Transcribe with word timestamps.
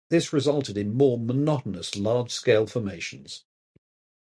This 0.09 0.33
resulted 0.33 0.79
in 0.79 0.95
more 0.95 1.15
monotonous, 1.19 1.95
large-scale 1.95 2.65
formations. 2.65 3.43